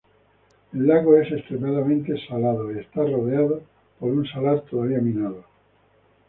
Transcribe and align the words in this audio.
El 0.73 0.87
lago 0.87 1.15
es 1.17 1.31
extremadamente 1.31 2.15
salado 2.27 2.71
y 2.71 2.79
está 2.79 3.01
rodeado 3.03 3.61
por 3.99 4.09
un 4.09 4.25
salar 4.25 4.61
todavía 4.61 4.97
minado. 4.97 5.43